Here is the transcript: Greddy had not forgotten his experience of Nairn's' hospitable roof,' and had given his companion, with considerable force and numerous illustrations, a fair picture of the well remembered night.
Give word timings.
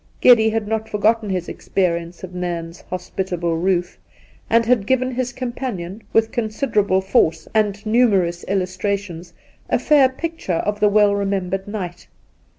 Greddy 0.19 0.49
had 0.49 0.67
not 0.67 0.89
forgotten 0.89 1.29
his 1.29 1.47
experience 1.47 2.23
of 2.23 2.33
Nairn's' 2.33 2.81
hospitable 2.89 3.55
roof,' 3.57 3.99
and 4.49 4.65
had 4.65 4.87
given 4.87 5.11
his 5.11 5.31
companion, 5.31 6.01
with 6.11 6.31
considerable 6.31 7.01
force 7.01 7.47
and 7.53 7.85
numerous 7.85 8.43
illustrations, 8.47 9.31
a 9.69 9.77
fair 9.77 10.09
picture 10.09 10.53
of 10.53 10.79
the 10.79 10.89
well 10.89 11.13
remembered 11.15 11.67
night. 11.67 12.07